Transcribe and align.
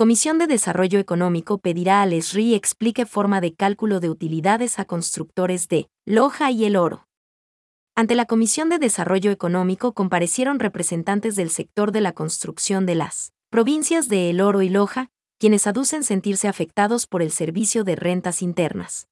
Comisión 0.00 0.38
de 0.38 0.46
Desarrollo 0.46 0.98
Económico 0.98 1.58
pedirá 1.58 2.00
al 2.00 2.14
ESRI 2.14 2.54
explique 2.54 3.04
forma 3.04 3.42
de 3.42 3.52
cálculo 3.52 4.00
de 4.00 4.08
utilidades 4.08 4.78
a 4.78 4.86
constructores 4.86 5.68
de 5.68 5.90
Loja 6.06 6.50
y 6.50 6.64
El 6.64 6.76
Oro. 6.76 7.06
Ante 7.94 8.14
la 8.14 8.24
Comisión 8.24 8.70
de 8.70 8.78
Desarrollo 8.78 9.30
Económico 9.30 9.92
comparecieron 9.92 10.58
representantes 10.58 11.36
del 11.36 11.50
sector 11.50 11.92
de 11.92 12.00
la 12.00 12.12
construcción 12.12 12.86
de 12.86 12.94
las 12.94 13.34
provincias 13.50 14.08
de 14.08 14.30
El 14.30 14.40
Oro 14.40 14.62
y 14.62 14.70
Loja, 14.70 15.10
quienes 15.38 15.66
aducen 15.66 16.02
sentirse 16.02 16.48
afectados 16.48 17.06
por 17.06 17.20
el 17.20 17.30
servicio 17.30 17.84
de 17.84 17.96
rentas 17.96 18.40
internas. 18.40 19.06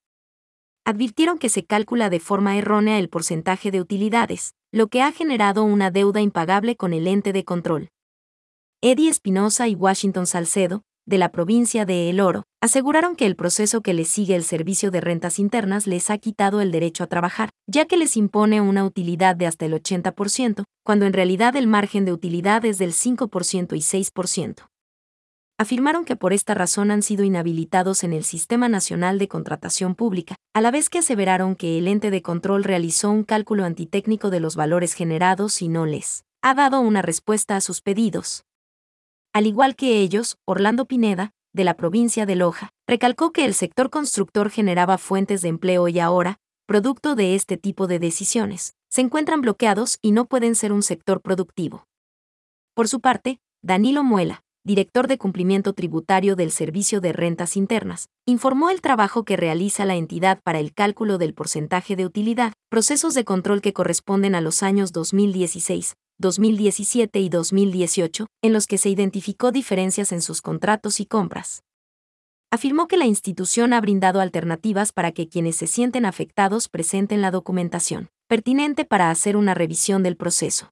Advirtieron 0.87 1.37
que 1.37 1.51
se 1.51 1.67
calcula 1.67 2.09
de 2.09 2.21
forma 2.21 2.57
errónea 2.57 2.99
el 2.99 3.11
porcentaje 3.11 3.71
de 3.71 3.83
utilidades, 3.83 4.55
lo 4.73 4.89
que 4.89 5.03
ha 5.03 5.13
generado 5.13 5.65
una 5.65 5.91
deuda 5.91 6.23
impagable 6.23 6.77
con 6.77 6.95
el 6.95 7.07
ente 7.09 7.35
de 7.35 7.45
control. 7.45 7.91
Eddie 8.81 9.09
Espinosa 9.09 9.67
y 9.67 9.75
Washington 9.75 10.29
Salcedo, 10.29 10.85
de 11.05 11.19
la 11.19 11.33
provincia 11.33 11.85
de 11.85 12.11
El 12.11 12.21
Oro, 12.21 12.45
aseguraron 12.63 13.17
que 13.17 13.27
el 13.27 13.35
proceso 13.35 13.81
que 13.81 13.93
les 13.93 14.07
sigue 14.07 14.37
el 14.37 14.45
servicio 14.45 14.93
de 14.93 15.01
rentas 15.01 15.41
internas 15.41 15.89
les 15.89 16.11
ha 16.11 16.19
quitado 16.19 16.61
el 16.61 16.71
derecho 16.71 17.03
a 17.03 17.09
trabajar, 17.09 17.51
ya 17.67 17.87
que 17.87 17.97
les 17.97 18.17
impone 18.17 18.61
una 18.61 18.85
utilidad 18.85 19.35
de 19.35 19.49
hasta 19.49 19.67
el 19.67 19.73
80%, 19.73 20.63
cuando 20.85 21.07
en 21.07 21.13
realidad 21.13 21.57
el 21.57 21.67
margen 21.67 22.05
de 22.05 22.13
utilidad 22.13 22.65
es 22.65 22.79
del 22.79 22.93
5% 22.93 23.77
y 23.77 23.81
6%. 23.81 24.69
Afirmaron 25.59 26.05
que 26.05 26.15
por 26.15 26.33
esta 26.33 26.55
razón 26.55 26.93
han 26.93 27.03
sido 27.03 27.25
inhabilitados 27.25 28.05
en 28.05 28.13
el 28.13 28.23
Sistema 28.23 28.69
Nacional 28.69 29.19
de 29.19 29.27
Contratación 29.27 29.97
Pública, 29.97 30.37
a 30.55 30.61
la 30.61 30.71
vez 30.71 30.89
que 30.89 30.99
aseveraron 30.99 31.57
que 31.57 31.79
el 31.79 31.89
ente 31.89 32.13
de 32.13 32.23
control 32.23 32.63
realizó 32.63 33.11
un 33.11 33.25
cálculo 33.25 33.65
antitécnico 33.65 34.31
de 34.31 34.39
los 34.39 34.55
valores 34.55 34.93
generados 34.93 35.63
y 35.63 35.69
no 35.69 35.85
les 35.85 36.23
ha 36.43 36.55
dado 36.55 36.81
una 36.81 37.03
respuesta 37.03 37.57
a 37.57 37.61
sus 37.61 37.81
pedidos. 37.81 38.45
Al 39.39 39.47
igual 39.47 39.77
que 39.77 40.01
ellos, 40.01 40.37
Orlando 40.47 40.87
Pineda, 40.87 41.33
de 41.53 41.63
la 41.63 41.75
provincia 41.75 42.27
de 42.27 42.35
Loja, 42.35 42.71
recalcó 42.89 43.31
que 43.31 43.45
el 43.45 43.55
sector 43.55 43.89
constructor 43.89 44.51
generaba 44.51 44.99
fuentes 44.99 45.43
de 45.43 45.49
empleo 45.49 45.87
y 45.87 46.01
ahora, 46.01 46.41
producto 46.67 47.15
de 47.15 47.37
este 47.37 47.57
tipo 47.57 47.87
de 47.87 48.01
decisiones, 48.01 48.75
se 48.89 49.01
encuentran 49.01 49.41
bloqueados 49.41 50.01
y 50.03 50.11
no 50.11 50.25
pueden 50.25 50.57
ser 50.57 50.73
un 50.73 50.83
sector 50.83 51.21
productivo. 51.21 51.87
Por 52.75 52.89
su 52.89 52.99
parte, 52.99 53.39
Danilo 53.63 54.03
Muela, 54.03 54.43
director 54.65 55.07
de 55.07 55.19
cumplimiento 55.19 55.73
tributario 55.73 56.35
del 56.35 56.51
Servicio 56.51 57.01
de 57.01 57.13
Rentas 57.13 57.57
Internas, 57.57 58.09
informó 58.27 58.71
el 58.71 58.81
trabajo 58.81 59.25
que 59.25 59.37
realiza 59.37 59.85
la 59.85 59.95
entidad 59.95 60.41
para 60.43 60.59
el 60.59 60.75
cálculo 60.75 61.17
del 61.17 61.33
porcentaje 61.33 61.95
de 61.95 62.07
utilidad, 62.07 62.55
procesos 62.69 63.15
de 63.15 63.25
control 63.25 63.61
que 63.61 63.73
corresponden 63.73 64.35
a 64.35 64.41
los 64.41 64.65
años 64.65 64.91
2016, 64.91 65.95
2017 66.19 67.21
y 67.21 67.29
2018, 67.29 68.27
en 68.43 68.53
los 68.53 68.67
que 68.67 68.77
se 68.77 68.91
identificó 68.91 69.53
diferencias 69.53 70.11
en 70.11 70.21
sus 70.21 70.43
contratos 70.43 70.99
y 70.99 71.07
compras. 71.07 71.63
Afirmó 72.51 72.89
que 72.89 72.97
la 72.97 73.07
institución 73.07 73.73
ha 73.73 73.81
brindado 73.81 74.21
alternativas 74.21 74.93
para 74.93 75.13
que 75.13 75.29
quienes 75.29 75.57
se 75.57 75.67
sienten 75.67 76.05
afectados 76.05 76.69
presenten 76.69 77.23
la 77.23 77.31
documentación 77.31 78.09
pertinente 78.27 78.85
para 78.85 79.11
hacer 79.11 79.37
una 79.37 79.55
revisión 79.55 80.03
del 80.03 80.17
proceso. 80.17 80.71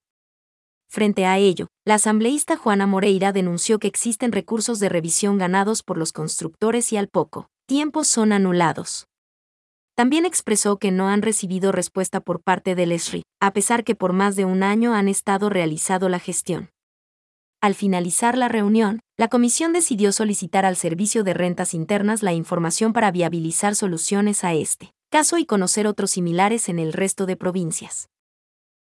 Frente 0.88 1.24
a 1.24 1.38
ello, 1.38 1.68
la 1.86 1.94
asambleísta 1.94 2.56
Juana 2.56 2.86
Moreira 2.86 3.32
denunció 3.32 3.78
que 3.78 3.88
existen 3.88 4.30
recursos 4.30 4.78
de 4.78 4.88
revisión 4.88 5.38
ganados 5.38 5.82
por 5.82 5.96
los 5.96 6.12
constructores 6.12 6.92
y 6.92 6.96
al 6.96 7.08
poco 7.08 7.48
tiempo 7.66 8.04
son 8.04 8.32
anulados. 8.32 9.06
También 9.96 10.26
expresó 10.26 10.76
que 10.76 10.90
no 10.90 11.08
han 11.08 11.22
recibido 11.22 11.72
respuesta 11.72 12.20
por 12.20 12.42
parte 12.42 12.74
del 12.74 12.92
ESRI, 12.92 13.22
a 13.40 13.54
pesar 13.54 13.82
que 13.82 13.94
por 13.94 14.12
más 14.12 14.36
de 14.36 14.44
un 14.44 14.62
año 14.62 14.92
han 14.92 15.08
estado 15.08 15.48
realizando 15.48 16.10
la 16.10 16.18
gestión. 16.18 16.68
Al 17.62 17.74
finalizar 17.74 18.36
la 18.36 18.48
reunión, 18.48 19.00
la 19.16 19.28
comisión 19.28 19.72
decidió 19.72 20.12
solicitar 20.12 20.66
al 20.66 20.76
Servicio 20.76 21.24
de 21.24 21.32
Rentas 21.32 21.72
Internas 21.72 22.22
la 22.22 22.34
información 22.34 22.92
para 22.92 23.10
viabilizar 23.10 23.74
soluciones 23.74 24.44
a 24.44 24.52
este 24.52 24.92
caso 25.10 25.38
y 25.38 25.46
conocer 25.46 25.86
otros 25.86 26.10
similares 26.10 26.68
en 26.68 26.78
el 26.78 26.92
resto 26.92 27.24
de 27.24 27.36
provincias. 27.36 28.10